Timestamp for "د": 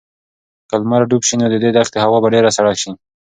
1.49-1.55